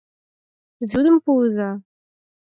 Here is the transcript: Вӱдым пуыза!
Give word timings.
Вӱдым 0.89 1.17
пуыза! 1.23 1.69